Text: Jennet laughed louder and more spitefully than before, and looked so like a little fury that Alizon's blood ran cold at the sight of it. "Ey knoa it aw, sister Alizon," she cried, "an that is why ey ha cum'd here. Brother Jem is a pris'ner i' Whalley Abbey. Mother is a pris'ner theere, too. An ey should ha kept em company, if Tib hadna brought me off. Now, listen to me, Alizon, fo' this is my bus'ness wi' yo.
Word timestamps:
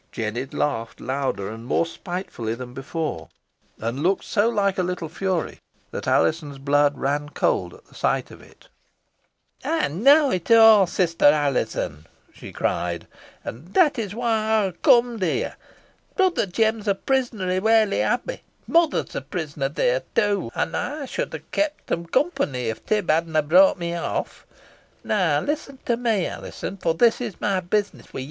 Jennet 0.11 0.51
laughed 0.51 0.99
louder 0.99 1.51
and 1.51 1.63
more 1.63 1.85
spitefully 1.85 2.55
than 2.55 2.73
before, 2.73 3.29
and 3.79 4.01
looked 4.01 4.23
so 4.23 4.49
like 4.49 4.79
a 4.79 4.81
little 4.81 5.07
fury 5.09 5.59
that 5.91 6.07
Alizon's 6.07 6.57
blood 6.57 6.97
ran 6.97 7.29
cold 7.29 7.75
at 7.75 7.85
the 7.85 7.93
sight 7.93 8.31
of 8.31 8.41
it. 8.41 8.67
"Ey 9.63 9.89
knoa 9.89 10.33
it 10.37 10.49
aw, 10.49 10.85
sister 10.85 11.25
Alizon," 11.25 12.07
she 12.33 12.51
cried, 12.51 13.05
"an 13.43 13.73
that 13.73 13.99
is 13.99 14.15
why 14.15 14.39
ey 14.65 14.69
ha 14.71 14.73
cum'd 14.81 15.21
here. 15.21 15.55
Brother 16.15 16.47
Jem 16.47 16.79
is 16.79 16.87
a 16.87 16.95
pris'ner 16.95 17.51
i' 17.51 17.59
Whalley 17.59 18.01
Abbey. 18.01 18.41
Mother 18.65 19.03
is 19.07 19.13
a 19.15 19.21
pris'ner 19.21 19.69
theere, 19.69 20.01
too. 20.15 20.49
An 20.55 20.73
ey 20.73 21.05
should 21.05 21.31
ha 21.31 21.39
kept 21.51 21.91
em 21.91 22.07
company, 22.07 22.69
if 22.69 22.83
Tib 22.87 23.05
hadna 23.11 23.43
brought 23.43 23.77
me 23.77 23.93
off. 23.95 24.47
Now, 25.03 25.41
listen 25.41 25.77
to 25.85 25.95
me, 25.95 26.25
Alizon, 26.25 26.77
fo' 26.77 26.93
this 26.93 27.21
is 27.21 27.39
my 27.39 27.59
bus'ness 27.61 28.11
wi' 28.11 28.19
yo. 28.19 28.19